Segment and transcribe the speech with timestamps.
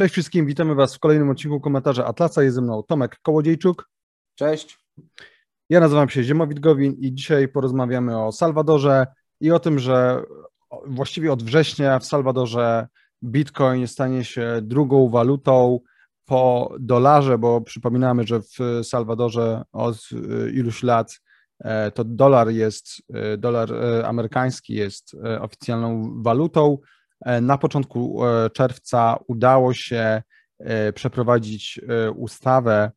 [0.00, 2.42] Cześć wszystkim, witamy Was w kolejnym odcinku komentarza Atlasa.
[2.42, 3.90] Jest ze mną Tomek Kołodziejczuk.
[4.34, 4.78] Cześć.
[5.70, 9.06] Ja nazywam się Ziemowit Gowin i dzisiaj porozmawiamy o Salwadorze
[9.40, 10.22] i o tym, że
[10.86, 12.88] właściwie od września w Salwadorze
[13.24, 15.80] Bitcoin stanie się drugą walutą
[16.24, 21.20] po dolarze, bo przypominamy, że w Salwadorze od y, iluś lat
[21.58, 23.02] e, to dolar jest,
[23.34, 26.78] y, dolar y, amerykański jest oficjalną walutą.
[27.24, 30.22] E, na początku e, czerwca udało się
[30.94, 31.80] przeprowadzić
[32.16, 32.90] ustawę,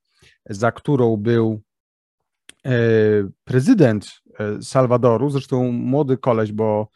[0.49, 1.61] za którą był
[3.43, 4.11] prezydent
[4.61, 6.87] Salwadoru, zresztą młody koleś, bo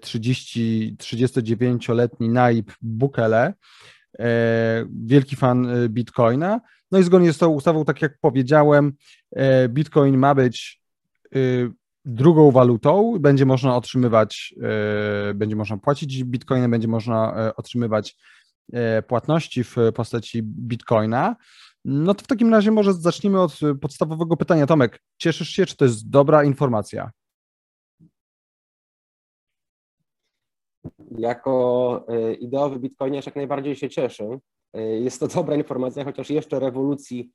[0.00, 3.54] 30, 39-letni Naib Bukele,
[4.18, 6.60] E, wielki fan e, Bitcoina.
[6.90, 8.92] No i zgodnie z tą ustawą, tak jak powiedziałem,
[9.36, 10.80] e, Bitcoin ma być
[12.06, 14.54] drugą walutą, będzie można otrzymywać,
[15.34, 18.16] będzie można płacić Bitcoinem, będzie można otrzymywać
[19.06, 21.36] płatności w postaci Bitcoina.
[21.84, 24.66] No to w takim razie może zacznijmy od podstawowego pytania.
[24.66, 27.10] Tomek, cieszysz się, czy to jest dobra informacja?
[31.18, 34.38] Jako e, ideowy bitcoiniarz jak najbardziej się cieszę.
[34.72, 37.30] E, jest to dobra informacja, chociaż jeszcze rewolucji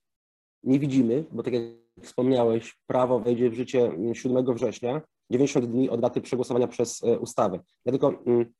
[0.64, 1.64] nie widzimy, bo tak jak
[2.02, 7.60] wspomniałeś, prawo wejdzie w życie 7 września, 90 dni od daty przegłosowania przez e, ustawę.
[7.86, 8.54] Ja tylko mm,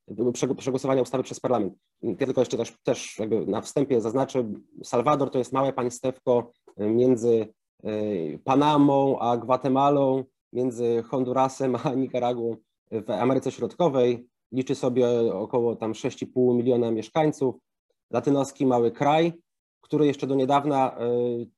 [0.58, 1.74] przegłosowania ustawy przez parlament.
[2.02, 7.48] Ja tylko jeszcze też, też jakby na wstępie zaznaczę, Salwador to jest małe państewko między
[8.44, 12.56] Panamą a Gwatemalą, między Hondurasem a Nicaraguą
[12.92, 17.56] w Ameryce Środkowej liczy sobie około tam 6,5 miliona mieszkańców.
[18.12, 19.34] Latynoski mały kraj,
[19.92, 21.10] który jeszcze do niedawna e,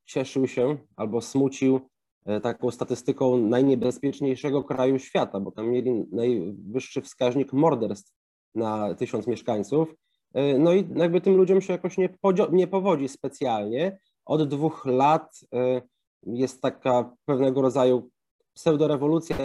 [0.06, 1.80] cieszył się albo smucił
[2.26, 8.14] e, taką statystyką najniebezpieczniejszego kraju świata, bo tam mieli najwyższy wskaźnik morderstw
[8.56, 9.96] na tysiąc mieszkańców.
[10.34, 12.10] E, no i jakby tym ludziom się jakoś nie,
[12.52, 14.00] nie powodzi specjalnie.
[14.26, 15.40] Od dwóch lat
[16.24, 18.10] jest taka pewnego rodzaju
[18.54, 19.36] pseudorewolucja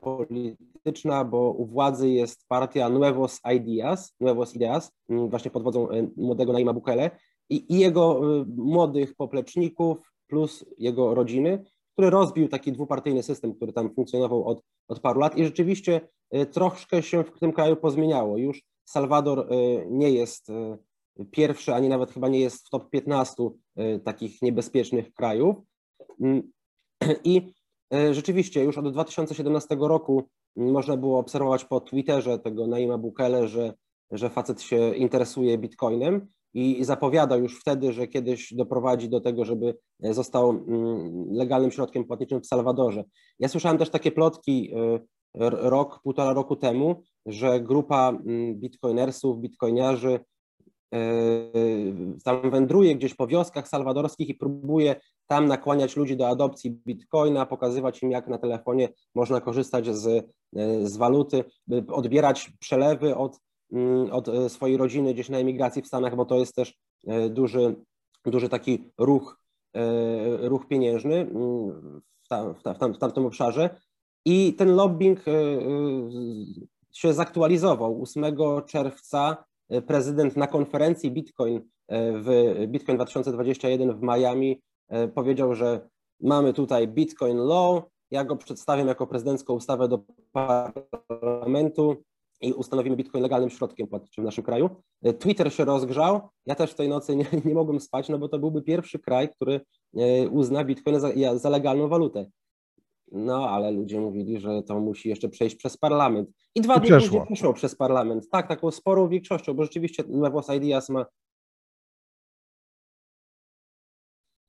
[0.00, 6.72] polityczna, bo u władzy jest partia Nuevos Ideas, Nuevos Ideas, właśnie pod wodzą młodego Naima
[6.72, 7.10] Bukele
[7.50, 13.72] i, i jego e, młodych popleczników plus jego rodziny, który rozbił taki dwupartyjny system, który
[13.72, 16.00] tam funkcjonował od, od paru lat i rzeczywiście
[16.30, 18.38] e, troszkę się w tym kraju pozmieniało.
[18.38, 19.48] Już Salwador
[19.90, 20.48] nie jest
[21.30, 23.34] pierwszy, ani nawet chyba nie jest w top 15
[24.04, 25.56] takich niebezpiecznych krajów.
[26.20, 26.52] Mm,
[27.24, 27.52] I
[28.12, 33.74] rzeczywiście już od 2017 roku można było obserwować po Twitterze tego Naima Bukele, że,
[34.10, 39.76] że facet się interesuje bitcoinem i zapowiadał już wtedy, że kiedyś doprowadzi do tego, żeby
[40.00, 43.04] został mm, legalnym środkiem płatniczym w Salwadorze.
[43.38, 44.98] Ja słyszałem też takie plotki e,
[45.50, 50.20] rok, półtora roku temu, że grupa mm, bitcoinersów, bitcoiniarzy
[52.24, 58.02] tam wędruje gdzieś po wioskach salwadorskich i próbuje tam nakłaniać ludzi do adopcji bitcoina, pokazywać
[58.02, 60.26] im, jak na telefonie można korzystać z,
[60.82, 61.44] z waluty,
[61.88, 63.40] odbierać przelewy od,
[64.10, 66.74] od swojej rodziny gdzieś na emigracji w Stanach, bo to jest też
[67.06, 67.74] e, duży,
[68.26, 69.40] duży taki ruch,
[69.76, 73.80] e, ruch pieniężny mm, w, tam, w, tam, w tamtym obszarze.
[74.24, 75.32] I ten lobbying e,
[76.92, 78.02] się zaktualizował.
[78.02, 78.24] 8
[78.66, 79.44] czerwca
[79.86, 85.88] prezydent na konferencji Bitcoin w Bitcoin 2021 w Miami E, powiedział, że
[86.20, 89.98] mamy tutaj Bitcoin Law, ja go przedstawiam jako prezydencką ustawę do
[90.32, 92.02] parlamentu
[92.44, 94.70] i ustanowimy Bitcoin legalnym środkiem płatniczym w naszym kraju.
[95.02, 98.28] E, Twitter się rozgrzał, ja też w tej nocy nie, nie mogłem spać, no bo
[98.28, 99.60] to byłby pierwszy kraj, który
[99.96, 102.26] e, uzna Bitcoin za, za legalną walutę.
[103.12, 106.30] No, ale ludzie mówili, że to musi jeszcze przejść przez parlament.
[106.54, 108.28] I dwa dni później przeszło przez parlament.
[108.30, 111.06] Tak, taką sporą większością, bo rzeczywiście Nuevos Ideas ma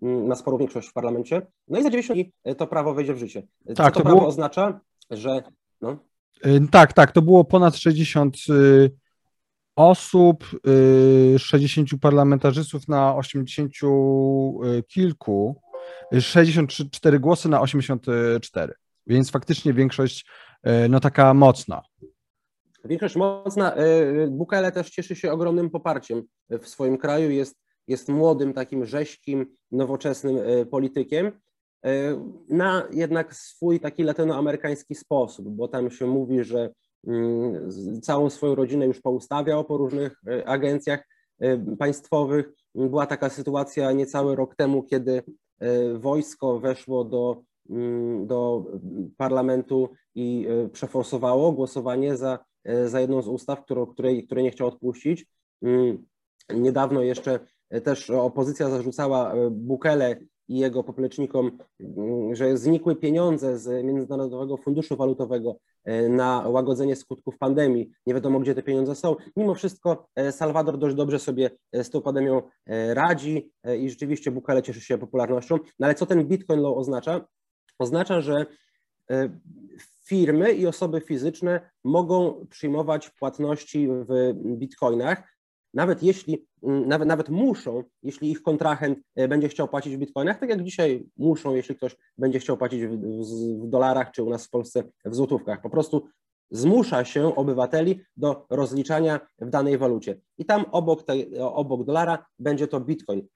[0.01, 1.47] Mm, ma sporą większość w parlamencie.
[1.67, 3.47] No i za 90 dni e, to prawo wejdzie w życie.
[3.67, 4.29] Co tak, to, to prawo było...
[4.29, 4.79] oznacza,
[5.09, 5.43] że.
[5.81, 5.97] No.
[6.41, 8.91] E, tak, tak, to było ponad 60 y,
[9.75, 10.45] osób,
[11.37, 15.61] 60 y, parlamentarzystów na 80 y, kilku,
[16.19, 18.73] 64 głosy na 84,
[19.07, 20.25] więc faktycznie większość
[20.89, 21.81] no taka mocna.
[22.85, 23.75] Większość mocna.
[24.29, 27.31] Bukele też cieszy się ogromnym poparciem w swoim kraju.
[27.31, 27.55] Jest
[27.87, 30.37] jest młodym, takim rzeźkim, nowoczesnym
[30.71, 31.31] politykiem,
[32.49, 36.69] na jednak swój taki latynoamerykański sposób, bo tam się mówi, że
[37.07, 37.71] mm,
[38.01, 41.07] całą swoją rodzinę już poustawiał po różnych e, agencjach
[41.79, 42.51] państwowych.
[42.75, 45.23] Była taka sytuacja niecały rok temu, kiedy
[45.95, 48.65] wojsko weszło do, mm, do
[49.17, 52.39] parlamentu i przeforsowało głosowanie za,
[52.85, 55.25] za jedną z ustaw, którą, której, której nie chciał odpuścić.
[55.61, 56.05] Mm,
[56.53, 57.39] Niedawno jeszcze
[57.83, 60.15] też opozycja zarzucała Bukele
[60.47, 67.37] i jego poplecznikom, mm, że znikły pieniądze z Międzynarodowego Funduszu Walutowego e, na łagodzenie skutków
[67.37, 67.91] pandemii.
[68.05, 69.15] Nie wiadomo, gdzie te pieniądze są.
[69.35, 72.41] Mimo wszystko e, Salwador dość dobrze sobie e, z tą pandemią
[72.93, 75.59] radzi i rzeczywiście Bukele cieszy się popularnością.
[75.79, 77.25] No ale co ten Bitcoin Law oznacza?
[77.79, 78.45] Oznacza, że
[80.05, 85.34] firmy i osoby fizyczne mogą przyjmować płatności w bitcoinach,
[85.75, 90.39] nawet jeśli, mm, nawet, nawet muszą, jeśli ich kontrahent e, będzie chciał płacić w bitcoinach,
[90.39, 92.97] tak jak dzisiaj muszą, jeśli ktoś będzie chciał płacić w,
[93.61, 95.61] w dolarach, czy u nas w Polsce w złotówkach.
[95.61, 96.07] Po prostu
[96.51, 100.21] zmusza się obywateli do rozliczania w danej walucie.
[100.37, 101.03] I tam obok,
[101.39, 103.27] obok dolara będzie to bitcoin.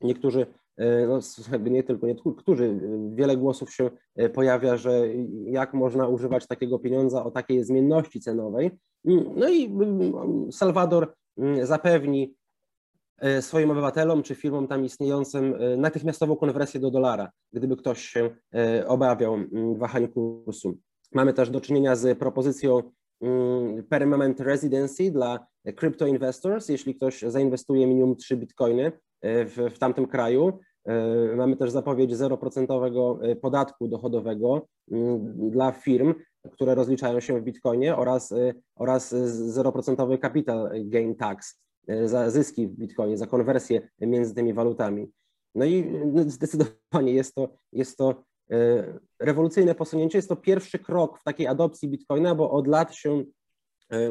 [0.00, 0.46] Niektórzy,
[0.76, 1.20] e, no,
[1.70, 2.80] nie tylko niektórzy,
[3.14, 5.08] wiele głosów się e, pojawia, że
[5.44, 8.70] jak można używać takiego pieniądza o takiej zmienności cenowej.
[9.04, 11.14] Mm, no i mm, Salwador
[11.62, 12.34] zapewni
[13.18, 18.36] e, swoim obywatelom czy firmom tam istniejącym e, natychmiastową konwersję do dolara, gdyby ktoś się
[18.54, 19.36] e, obawiał
[19.76, 20.78] wahań kursu.
[21.12, 22.82] Mamy też do czynienia z propozycją
[23.88, 25.46] permanent residency dla
[25.76, 28.92] crypto investors, jeśli ktoś zainwestuje minimum 3 bitcoiny
[29.22, 30.58] w, w tamtym kraju.
[31.36, 34.66] Mamy też zapowiedź 0% podatku dochodowego
[35.36, 36.14] dla firm,
[36.52, 41.60] które rozliczają się w bitcoinie oraz, y, oraz 0% capital gain tax
[42.04, 45.12] za zyski w bitcoinie, za konwersję między tymi walutami.
[45.54, 45.84] No i
[46.16, 48.24] y, zdecydowanie jest to, jest to
[49.20, 53.24] rewolucyjne posunięcie, jest to pierwszy krok w takiej adopcji bitcoina, bo od lat się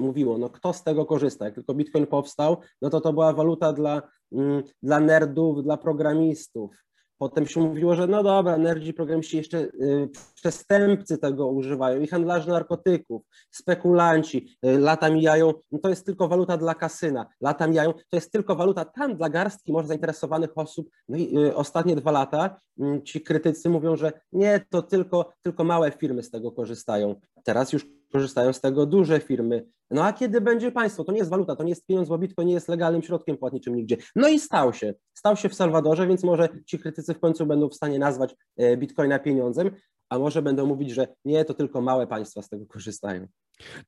[0.02, 1.46] mówiło, no kto z tego korzysta?
[1.46, 6.84] Jak tylko bitcoin powstał, no to to była waluta dla, mm, dla nerdów, dla programistów,
[7.24, 12.52] Potem się mówiło, że no dobra, nerdzi programiści jeszcze y, przestępcy tego używają i handlarze
[12.52, 18.18] narkotyków, spekulanci, y, lata mijają, no to jest tylko waluta dla kasyna, lata mijają, to
[18.18, 20.90] jest tylko waluta tam dla garstki może zainteresowanych osób.
[21.10, 25.64] No i y, ostatnie dwa lata y, ci krytycy mówią, że nie, to tylko, tylko
[25.64, 27.16] małe firmy z tego korzystają.
[27.44, 29.66] Teraz już korzystają z tego duże firmy.
[29.92, 31.04] No a kiedy będzie państwo?
[31.04, 33.76] To nie jest waluta, to nie jest pieniądz, bo Bitcoin nie jest legalnym środkiem płatniczym
[33.76, 33.98] nigdzie.
[34.16, 34.94] No i stał się.
[35.14, 38.78] Stał się w Salwadorze, więc może ci krytycy w końcu będą w stanie nazwać e,
[38.78, 39.72] Bitcoina pieniądzem,
[40.10, 43.28] a może będą mówić, że nie, to tylko małe państwa z tego korzystają.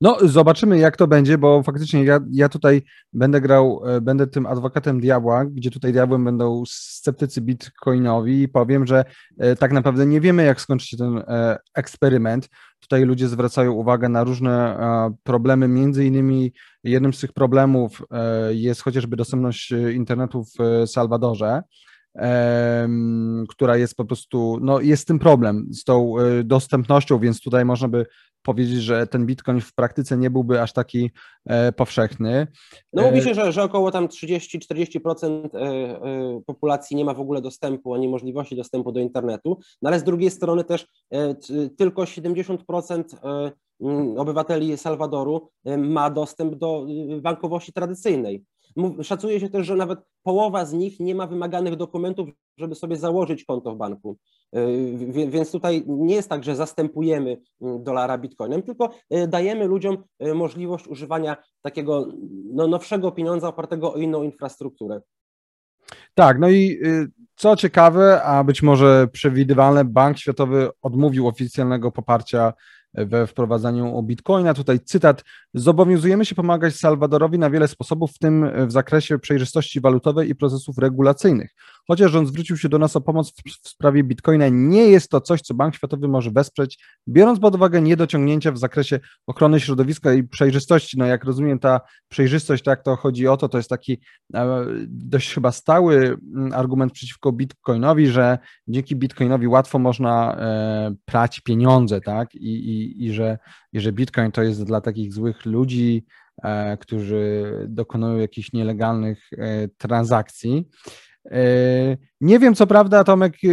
[0.00, 2.82] No, zobaczymy, jak to będzie, bo faktycznie ja, ja tutaj
[3.12, 8.86] będę grał, e, będę tym adwokatem diabła, gdzie tutaj diabłem będą sceptycy bitcoinowi i powiem,
[8.86, 9.04] że
[9.38, 12.48] e, tak naprawdę nie wiemy, jak skończy się ten e, eksperyment.
[12.80, 14.78] Tutaj ludzie zwracają uwagę na różne
[15.22, 16.52] problemy, między innymi
[16.84, 18.02] jednym z tych problemów
[18.50, 21.62] jest chociażby dostępność internetu w Salwadorze
[23.48, 26.14] która jest po prostu, no jest tym problem z tą
[26.44, 28.06] dostępnością, więc tutaj można by
[28.46, 31.10] powiedzieć, że ten Bitcoin w praktyce nie byłby aż taki
[31.46, 32.46] e, powszechny.
[32.92, 37.42] No mówi e, się, że, że około tam 30-40% e, populacji nie ma w ogóle
[37.42, 40.86] dostępu ani możliwości dostępu do internetu, no ale z drugiej strony też
[41.78, 43.02] tylko 70%
[44.16, 46.86] obywateli Salwadoru ma dostęp do
[47.22, 48.44] bankowości tradycyjnej.
[49.02, 52.28] Szacuje się też, że nawet połowa z nich nie ma wymaganych dokumentów,
[52.58, 54.18] żeby sobie założyć konto w banku.
[54.56, 60.04] Y, więc tutaj nie jest tak, że zastępujemy mm, dolara bitcoinem, tylko y, dajemy ludziom
[60.26, 62.08] y, możliwość używania takiego
[62.52, 65.00] no, nowszego pieniądza opartego o inną infrastrukturę.
[66.14, 66.80] Tak, no i
[67.36, 72.52] co ciekawe, a być może przewidywalne, Bank Światowy odmówił oficjalnego poparcia
[72.96, 74.54] we wprowadzaniu bitcoina.
[74.54, 75.24] Tutaj cytat:
[75.54, 80.78] Zobowiązujemy się pomagać Salwadorowi na wiele sposobów, w tym w zakresie przejrzystości walutowej i procesów
[80.78, 81.54] regulacyjnych.
[81.88, 83.32] Chociaż rząd zwrócił się do nas o pomoc
[83.64, 86.78] w, sprawie bitcoina, nie jest to coś, co Bank Światowy może wesprzeć,
[87.08, 90.98] biorąc pod uwagę niedociągnięcia w zakresie ochrony środowiska i przejrzystości.
[90.98, 94.00] No jak rozumiem, ta przejrzystość, tak to chodzi o to, to jest taki
[94.34, 98.38] e, dość chyba stały mm, argument przeciwko bitcoinowi, że
[98.68, 102.34] dzięki bitcoinowi łatwo można e, prać pieniądze, tak?
[102.34, 103.38] I, i, i, że,
[103.72, 106.04] i że bitcoin to jest dla takich złych ludzi,
[106.42, 109.30] e, którzy dokonują jakichś nielegalnych
[109.78, 110.68] transakcji.
[112.20, 113.48] Nie wiem, co prawda, Tomek, e,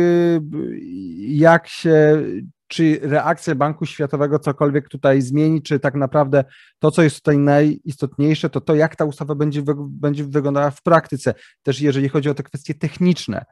[1.28, 2.24] jak się,
[2.68, 6.44] czy reakcja Banku Światowego cokolwiek tutaj zmieni, czy tak naprawdę
[6.80, 11.34] to, co jest tutaj najistotniejsze, to to, jak ta ustawa będzie, będzie wyglądała w praktyce,
[11.64, 13.46] też jeżeli chodzi o te kwestie techniczne.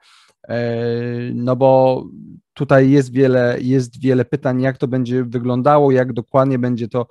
[0.48, 0.76] E,
[1.34, 2.04] no bo
[2.54, 7.08] tutaj jest wiele, jest wiele pytań, jak to będzie wyglądało, jak dokładnie będzie to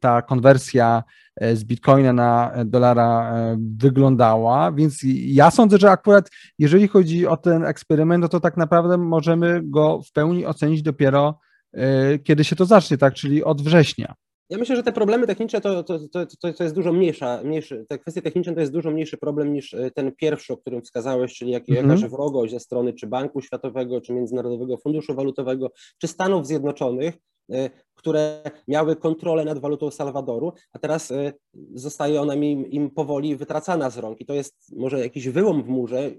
[0.00, 1.02] ta konwersja
[1.40, 7.36] E, z bitcoina na dolara e, wyglądała, więc ja sądzę, że akurat jeżeli chodzi o
[7.36, 11.38] ten eksperyment, no to tak naprawdę możemy go w pełni ocenić dopiero
[11.72, 14.14] e, kiedy się to zacznie, tak, czyli od września.
[14.50, 17.98] Ja myślę, że te problemy techniczne to, to, to, to, jest dużo mniejsza, mniejszy, te
[17.98, 21.50] kwestie techniczne to jest dużo mniejszy problem niż e, ten pierwszy, o którym wskazałeś, czyli
[21.50, 21.90] jak, mm -hmm.
[21.90, 27.14] jakaś wrogość ze strony czy Banku Światowego, czy Międzynarodowego Funduszu Walutowego, czy Stanów Zjednoczonych,
[27.52, 31.32] e, które miały kontrolę nad walutą Salwadoru, a teraz e,
[31.74, 34.20] zostaje ona im, im powoli wytracana z rąk.
[34.20, 36.10] I to jest może jakiś wyłom w murze,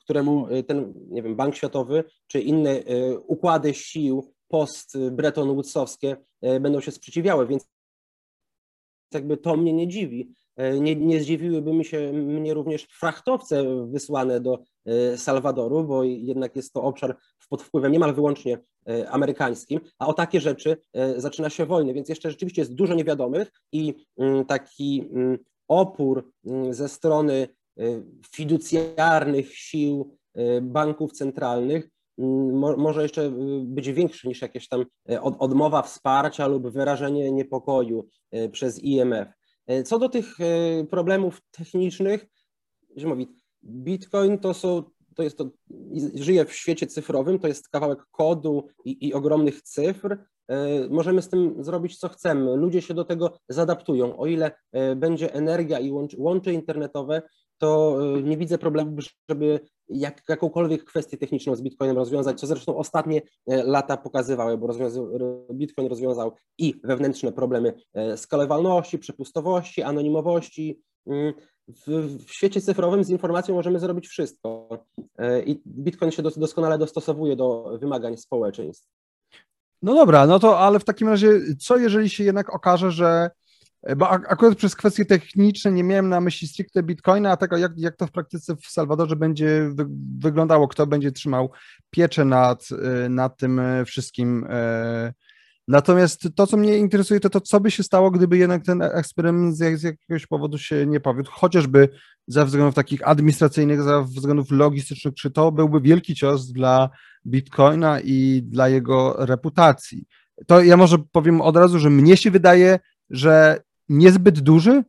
[0.00, 2.82] któremu ten, nie wiem, Bank Światowy, czy inne
[3.26, 7.68] układy sił post-Bretton Woodsowskie będą się sprzeciwiały, więc
[9.14, 10.34] jakby to mnie nie dziwi.
[10.56, 16.56] E, nie, nie zdziwiłyby mi się mnie również frachtowce wysłane do e, Salwadoru, bo jednak
[16.56, 17.16] jest to obszar
[17.48, 18.58] pod wpływem niemal wyłącznie
[19.10, 20.76] amerykańskim, a o takie rzeczy
[21.16, 26.74] zaczyna się wojny, więc jeszcze rzeczywiście jest dużo niewiadomych i mm, taki mm, opór mm,
[26.74, 27.48] ze strony
[28.34, 30.18] fiducjarnych sił
[30.62, 31.90] banków centralnych
[32.76, 33.30] może jeszcze y,
[33.64, 39.28] być większy niż jakieś tam y, odmowa wsparcia lub wyrażenie niepokoju y, przez IMF.
[39.84, 40.36] Co do tych
[40.90, 42.26] problemów technicznych,
[43.04, 43.28] mówi,
[43.64, 44.82] Bitcoin to są,
[45.16, 45.50] to jest to,
[46.14, 50.18] żyje w świecie cyfrowym, to jest kawałek kodu i, i ogromnych cyfr.
[50.90, 52.56] Możemy z tym zrobić co chcemy.
[52.56, 54.18] Ludzie się do tego zadaptują.
[54.18, 54.50] O ile
[54.96, 57.22] będzie energia i łącze internetowe,
[57.58, 58.96] to nie widzę problemu,
[59.28, 64.68] żeby jak, jakąkolwiek kwestię techniczną z Bitcoinem rozwiązać, co zresztą ostatnie e, lata pokazywały, bo
[65.52, 70.80] Bitcoin rozwiązał i wewnętrzne problemy e, skalowalności, przepustowości, anonimowości.
[71.06, 71.32] Mm,
[71.68, 71.86] w,
[72.26, 74.68] w, świecie cyfrowym z informacją możemy zrobić wszystko
[75.18, 78.88] e, i Bitcoin się doskonale dostosowuje do wymagań społeczeństw.
[79.82, 83.30] No dobra, no to ale w takim razie, co jeżeli się jednak okaże, że
[83.96, 87.96] bo akurat przez kwestie techniczne nie miałem na myśli stricte Bitcoina, a tego, jak, jak
[87.96, 89.86] to w praktyce w Salwadorze będzie wy,
[90.18, 91.50] wyglądało, kto będzie trzymał
[91.90, 92.68] pieczę nad,
[93.04, 94.46] e, nad tym e, wszystkim.
[95.68, 99.56] Natomiast to, co mnie interesuje, to to, co by się stało, gdyby jednak ten eksperyment
[99.56, 101.88] z jakiegoś powodu się nie powiódł, chociażby
[102.26, 106.90] ze względów takich administracyjnych, ze względów logistycznych, czy to byłby wielki cios dla
[107.26, 110.06] Bitcoina i dla jego reputacji.
[110.46, 112.78] To ja może powiem od razu, że mnie się wydaje,
[113.10, 114.84] że niezbyt duży,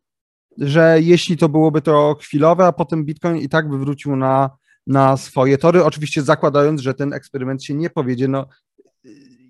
[0.58, 4.50] że jeśli to byłoby to chwilowe, a potem Bitcoin i tak by wrócił na,
[4.88, 8.48] na swoje tory, oczywiście zakładając, że ten eksperyment się nie powiedzie, no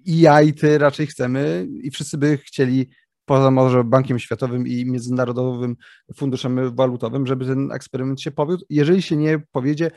[0.05, 2.89] i ja i ty raczej chcemy i wszyscy by chcieli
[3.25, 5.75] poza może Bankiem Światowym i Międzynarodowym
[6.15, 8.65] Funduszem Walutowym, żeby ten eksperyment się powiódł.
[8.69, 9.91] Jeżeli się nie powiedzie,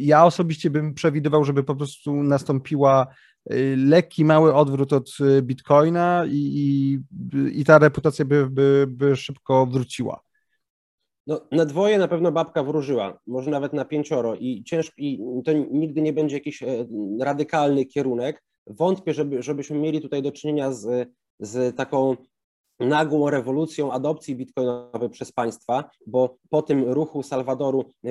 [0.00, 3.06] ja osobiście bym przewidywał, żeby po prostu nastąpiła
[3.76, 9.66] lekki, mały odwrót od y, Bitcoina i, i, i ta reputacja by, by, by szybko
[9.66, 10.20] wróciła.
[11.26, 15.52] No, na dwoje na pewno babka wróżyła, może nawet na pięcioro i ciężko, i to
[15.52, 16.66] nigdy nie będzie jakiś e,
[17.20, 18.44] radykalny kierunek.
[18.66, 21.08] Wątpię, żeby, żebyśmy mieli tutaj do czynienia z,
[21.40, 22.16] z taką
[22.80, 28.10] nagłą rewolucją adopcji bitcoinowej przez państwa, bo po tym ruchu Salwadoru e,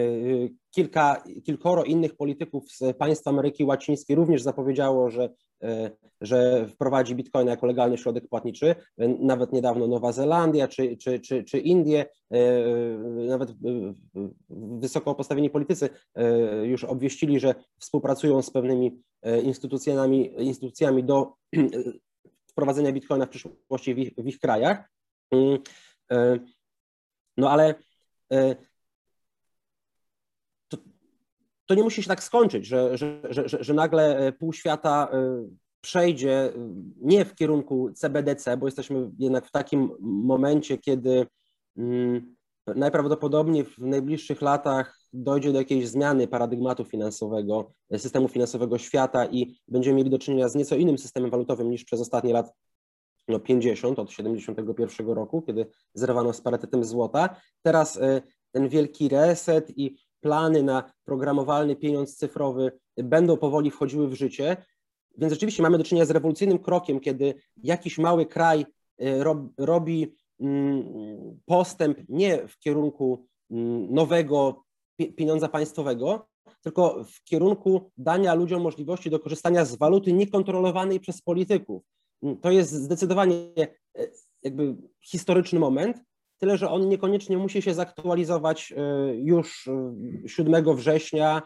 [0.71, 5.29] kilka, kilkoro innych polityków z państw Ameryki Łacińskiej również zapowiedziało, że,
[5.63, 8.75] e, że wprowadzi bitcoina jako legalny środek płatniczy.
[9.19, 12.05] Nawet niedawno Nowa Zelandia czy, czy, czy, czy Indie,
[13.27, 13.53] nawet
[14.79, 15.89] wysoko postawieni politycy
[16.63, 19.01] już obwieścili, że współpracują z pewnymi
[19.43, 21.33] instytucjami, instytucjami do
[22.57, 24.89] wprowadzenia bitcoina w przyszłości w ich, w ich krajach.
[25.31, 25.59] Mm,
[26.11, 26.39] e,
[27.37, 27.75] no ale
[28.33, 28.55] e,
[30.67, 30.77] to,
[31.65, 35.11] to, nie musi się tak skończyć, że, że, że, że nagle e, pół świata
[35.81, 36.53] przejdzie
[37.01, 41.27] nie w kierunku CBDC, bo jesteśmy jednak w takim momencie, kiedy
[41.77, 42.35] mm,
[42.67, 49.97] najprawdopodobniej w najbliższych latach dojdzie do jakiejś zmiany paradygmatu finansowego, systemu finansowego świata i będziemy
[49.97, 52.53] mieli do czynienia z nieco innym systemem walutowym niż przez ostatnie lat
[53.27, 57.35] no 50 od 71 roku, kiedy zerwano z parytetem złota.
[57.61, 58.21] Teraz e,
[58.51, 64.57] ten wielki reset i plany na programowalny pieniądz cyfrowy będą powoli wchodziły w życie.
[65.17, 68.65] Więc rzeczywiście mamy do czynienia z rewolucyjnym krokiem, kiedy jakiś mały kraj
[68.99, 69.23] e,
[69.57, 74.66] robi mm, postęp nie w kierunku mm, nowego
[74.97, 76.27] pieniądza państwowego,
[76.63, 81.83] tylko w kierunku dania ludziom możliwości do korzystania z waluty niekontrolowanej przez polityków.
[82.41, 83.35] To jest zdecydowanie
[83.97, 84.07] e,
[84.43, 85.97] jakby historyczny moment,
[86.37, 89.69] tyle że on niekoniecznie musi się zaktualizować e, już
[90.25, 91.41] 7 e, września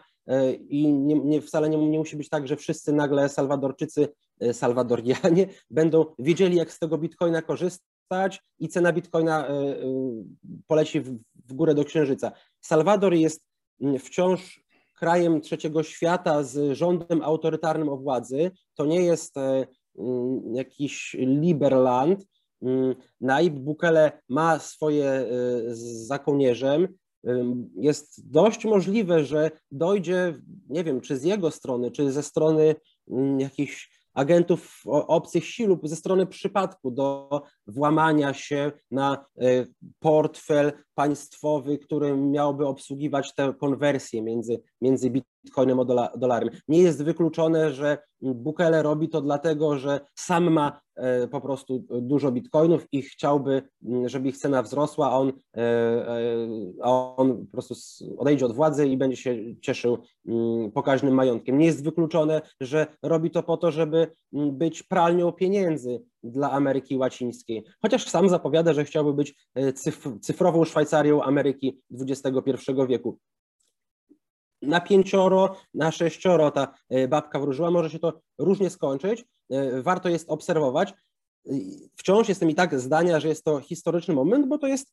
[0.68, 4.08] i nie, nie, wcale nie, nie musi być tak, że wszyscy nagle Salwadorczycy,
[4.52, 9.48] Salwadorianie będą wiedzieli, jak z tego bitcoina korzystać i cena bitcoina
[10.66, 12.32] poleci w, w górę do księżyca.
[12.62, 13.46] Salwador jest
[13.98, 14.62] wciąż
[14.98, 18.50] krajem trzeciego świata z rządem autorytarnym o władzy.
[18.74, 19.34] To nie jest
[20.52, 22.26] jakiś Liberland,
[22.62, 25.26] mm, Naib Bukele ma swoje
[26.06, 26.88] za kołnierzem,
[27.76, 32.74] jest dość możliwe, że dojdzie, nie wiem, czy z jego strony, czy ze strony
[33.10, 39.66] mm, jakichś agentów obcych sił lub ze strony przypadku do włamania się na e,
[39.98, 45.84] portfel państwowy, który miałby obsługiwać tę konwersję między, między bitcoinem a
[46.16, 46.50] dolarem.
[46.68, 52.32] Nie jest wykluczone, że Bukele robi to dlatego, że sam ma e, po prostu dużo
[52.32, 53.62] bitcoinów i chciałby,
[54.06, 56.06] żeby ich cena wzrosła, a on, e,
[56.82, 57.74] a on po prostu
[58.18, 59.98] odejdzie od władzy i będzie się cieszył
[60.74, 61.58] pokaźnym majątkiem.
[61.58, 67.64] Nie jest wykluczone, że robi to po to, żeby być pralnią pieniędzy dla Ameryki Łacińskiej.
[67.82, 69.72] Chociaż sam zapowiada, że chciałby być e,
[70.20, 72.52] cyfrową Szwajcarią Ameryki XXI
[72.88, 73.18] wieku.
[74.62, 79.24] Na pięcioro, na sześcioro ta e, babka wróżyła, może się to różnie skończyć.
[79.50, 80.94] E, warto jest obserwować.
[81.96, 84.92] Wciąż jestem i tak zdania, że jest to historyczny moment, bo to jest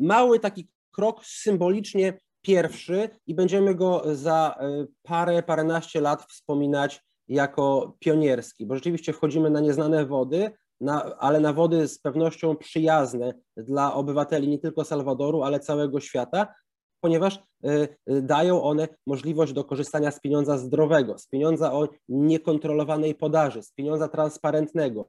[0.00, 4.58] mały taki krok symbolicznie pierwszy i będziemy go za
[5.02, 11.52] parę, paręnaście lat wspominać jako pionierski, bo rzeczywiście wchodzimy na nieznane wody, na, ale na
[11.52, 16.54] wody z pewnością przyjazne dla obywateli nie tylko Salwadoru, ale całego świata,
[17.00, 23.14] ponieważ y, y, dają one możliwość do korzystania z pieniądza zdrowego, z pieniądza o niekontrolowanej
[23.14, 25.08] podaży, z pieniądza transparentnego,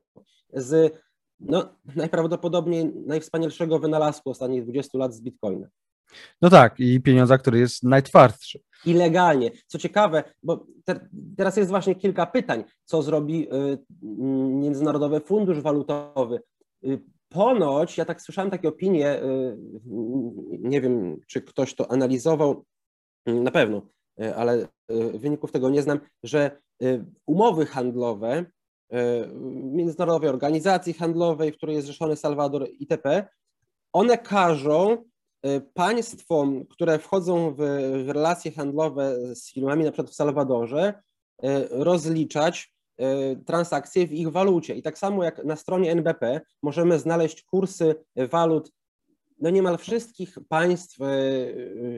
[0.53, 0.93] z
[1.39, 5.67] no, najprawdopodobniej najwspanialszego wynalazku ostatnich 20 lat z Bitcoina.
[6.41, 8.59] No tak, i pieniądza, który jest najtwardszy.
[8.85, 9.51] I legalnie.
[9.67, 13.77] Co ciekawe, bo te, teraz jest właśnie kilka pytań, co zrobi y,
[14.51, 16.41] Międzynarodowy Fundusz Walutowy.
[16.85, 16.99] Y,
[17.29, 19.57] ponoć, ja tak słyszałem takie opinie, y,
[20.59, 22.65] nie wiem, czy ktoś to analizował,
[23.25, 23.81] na pewno,
[24.21, 26.61] y, ale y, wyników tego nie znam, że
[27.25, 28.45] umowy handlowe
[29.63, 33.27] Międzynarodowej Organizacji Handlowej, w której jest zrzeszony Salwador itp.,
[33.93, 35.08] one każą
[35.73, 37.57] państwom, które wchodzą w,
[38.05, 40.93] w relacje handlowe z firmami, na przykład w Salwadorze,
[41.43, 43.05] y, rozliczać y,
[43.45, 44.75] transakcje w ich walucie.
[44.75, 48.71] I tak samo jak na stronie NBP możemy znaleźć kursy walut
[49.41, 50.97] no niemal wszystkich państw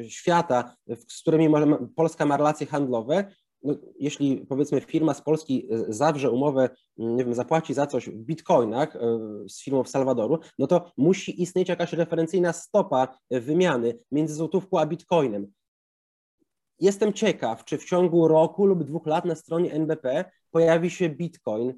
[0.08, 1.50] świata, z którymi
[1.96, 3.32] Polska ma relacje handlowe,
[3.64, 6.70] no, jeśli powiedzmy firma z Polski e, zawrze umowę,
[7.00, 9.00] mm, nie wiem, zapłaci za coś w bitcoinach e,
[9.50, 14.86] z firmą w Salwadoru, no to musi istnieć jakaś referencyjna stopa wymiany między złotówką a
[14.86, 15.52] bitcoinem.
[16.80, 21.74] Jestem ciekaw, czy w ciągu roku lub dwóch lat na stronie NBP pojawi się bitcoin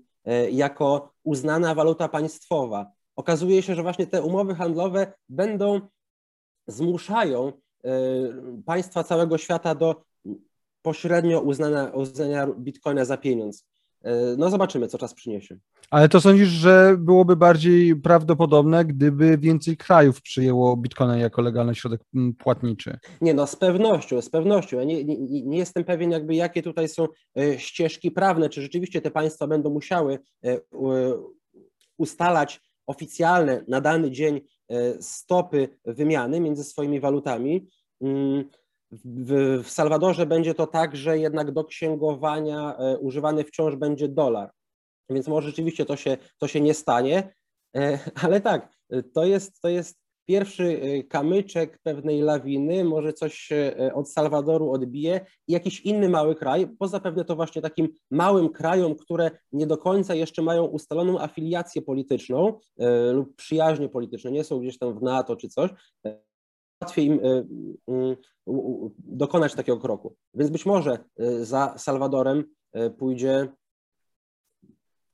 [0.52, 2.92] jako uznana waluta państwowa.
[3.16, 5.82] Okazuje się, że właśnie te umowy handlowe będą
[6.68, 7.52] zmuszają
[8.66, 10.04] państwa całego świata do
[10.84, 13.66] pośrednio uznania, uznania bitcoina za pieniądz.
[14.04, 15.58] E, no zobaczymy, co czas przyniesie.
[15.90, 22.02] Ale to sądzisz, że byłoby bardziej prawdopodobne, gdyby więcej krajów przyjęło bitcoina jako legalny środek
[22.40, 23.00] płatniczy?
[23.22, 24.78] Nie, no z pewnością, z pewnością.
[24.78, 29.02] Ja nie, nie, nie jestem pewien, jakby jakie tutaj są e, ścieżki prawne, czy rzeczywiście
[29.02, 30.60] te państwa będą musiały e,
[31.98, 34.42] ustalać oficjalne na dany dzień
[35.00, 37.68] stopy wymiany między swoimi walutami.
[39.06, 44.52] W, w Salwadorze będzie to tak, że jednak do księgowania e, używany wciąż będzie dolar.
[45.10, 47.34] Więc może rzeczywiście to się, to się nie stanie,
[47.76, 48.78] e, ale tak,
[49.14, 53.50] to jest, to jest pierwszy e, kamyczek pewnej lawiny, może coś
[53.94, 55.26] od Salwadoru odbije.
[55.48, 59.78] I jakiś inny mały kraj, bo zapewne to właśnie takim małym krajom, które nie do
[59.78, 62.60] końca jeszcze mają ustaloną afiliację polityczną
[63.14, 65.72] lub przyjaźnie polityczne, nie są gdzieś tam w NATO czy coś,
[66.84, 67.46] łatwiej im y,
[67.90, 68.18] y,
[68.98, 70.16] dokonać takiego kroku.
[70.34, 72.44] Więc być może y, za Salwadorem
[72.98, 73.48] pójdzie,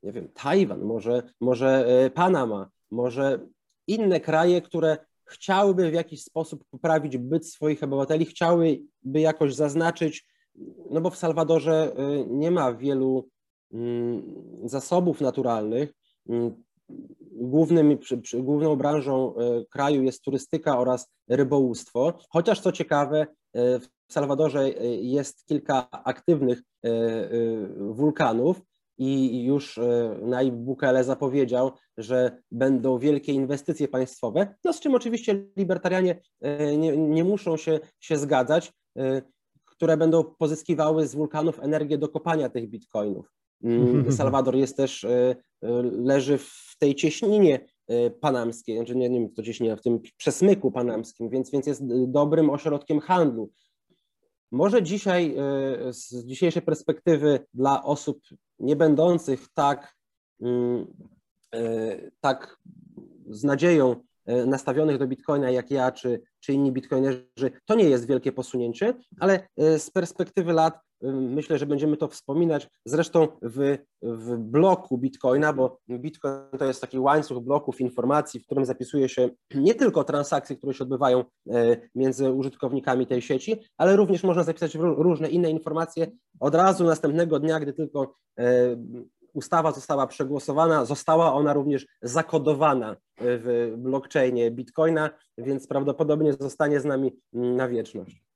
[0.04, 3.48] nie wiem, Tajwan, może, może Panama, może
[3.88, 10.28] inne kraje, które chciałyby w jakiś sposób poprawić byt swoich obywateli, chciałyby jakoś zaznaczyć,
[10.90, 11.96] no bo w Salwadorze
[12.28, 13.30] nie ma wielu
[13.74, 14.24] mm,
[14.64, 15.94] zasobów naturalnych,
[17.40, 17.98] głównym,
[18.34, 24.86] główną branżą e, kraju jest turystyka oraz rybołówstwo, chociaż co ciekawe, e, w Salwadorze e,
[24.96, 26.62] jest kilka aktywnych
[27.78, 28.62] wulkanów
[28.98, 29.80] i już
[30.22, 36.22] Naib Bukele zapowiedział, że będą wielkie inwestycje państwowe, no z czym oczywiście libertarianie
[36.78, 38.74] nie, nie muszą się, się zgadzać,
[39.66, 43.39] które będą pozyskiwały z wulkanów energię do kopania tych bitcoinów.
[43.64, 45.06] Mm, Salwador jest też,
[46.04, 50.72] leży w tej cieśninie e, panamskiej, znaczy nie, nie wiem, to cieśnina, w tym przesmyku
[50.72, 53.52] panamskim, więc, więc jest dobrym ośrodkiem handlu.
[54.52, 58.20] Może dzisiaj e, z dzisiejszej perspektywy dla osób
[58.60, 59.96] nie będących tak,
[60.42, 60.94] mm,
[61.56, 62.58] e, tak
[63.30, 63.96] z nadzieją
[64.46, 69.48] nastawionych do Bitcoina jak ja, czy, czy inni bitcoinerzy, to nie jest wielkie posunięcie, ale
[69.58, 72.70] z perspektywy lat Myślę, że będziemy to wspominać.
[72.86, 78.66] Zresztą w, w bloku Bitcoina, bo Bitcoin to jest taki łańcuch bloków informacji, w którym
[78.66, 84.24] zapisuje się nie tylko transakcje, które się odbywają e, między użytkownikami tej sieci, ale również
[84.24, 86.08] można zapisać różne inne informacje
[86.40, 88.76] od razu następnego dnia, gdy tylko e,
[89.34, 97.12] ustawa została przegłosowana, została ona również zakodowana w blockchainie Bitcoina, więc prawdopodobnie zostanie z nami
[97.34, 98.29] na wieczność.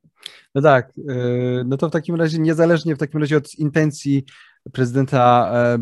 [0.55, 4.25] No tak, y, no to w takim razie niezależnie w takim razie od intencji
[4.71, 5.77] prezydenta e,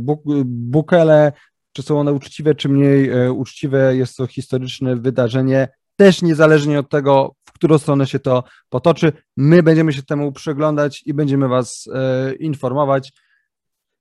[0.45, 1.31] Bukele,
[1.73, 6.89] czy są one uczciwe, czy mniej e, uczciwe, jest to historyczne wydarzenie, też niezależnie od
[6.89, 11.89] tego, w którą stronę się to potoczy, my będziemy się temu przyglądać i będziemy Was
[11.93, 13.13] e, informować.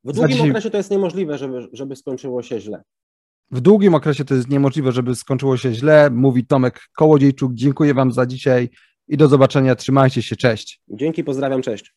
[0.04, 0.50] W długim dzisiaj...
[0.50, 2.82] okresie to jest niemożliwe, żeby, żeby skończyło się źle.
[3.50, 7.54] W długim okresie to jest niemożliwe, żeby skończyło się źle, mówi Tomek Kołodziejczuk.
[7.54, 8.70] Dziękuję Wam za dzisiaj
[9.10, 9.76] i do zobaczenia.
[9.76, 10.36] Trzymajcie się.
[10.36, 10.80] Cześć.
[10.88, 11.62] Dzięki, pozdrawiam.
[11.62, 11.94] Cześć.